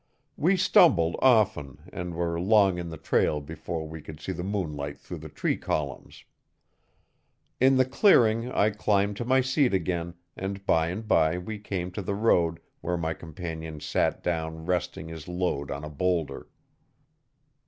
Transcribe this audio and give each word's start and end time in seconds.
We 0.35 0.57
stumbled, 0.57 1.15
often, 1.21 1.77
and 1.93 2.15
were 2.15 2.41
long 2.41 2.79
in 2.79 2.89
the 2.89 2.97
trail 2.97 3.39
before 3.39 3.87
we 3.87 4.01
could 4.01 4.19
see 4.19 4.31
the 4.31 4.41
moonlight 4.43 4.97
through 4.97 5.19
the 5.19 5.29
tree 5.29 5.57
columns. 5.57 6.25
In 7.59 7.77
the 7.77 7.85
clearing 7.85 8.51
I 8.51 8.71
climbed 8.71 9.15
to 9.17 9.25
my 9.25 9.41
seat 9.41 9.75
again 9.75 10.15
and 10.35 10.65
by 10.65 10.87
and 10.87 11.07
by 11.07 11.37
we 11.37 11.59
came 11.59 11.91
to 11.91 12.01
the 12.01 12.15
road 12.15 12.59
where 12.79 12.97
my 12.97 13.13
companion 13.13 13.79
sat 13.79 14.23
down 14.23 14.65
resting 14.65 15.07
his 15.07 15.27
load 15.27 15.69
on 15.69 15.83
a 15.83 15.89
boulder. 15.91 16.47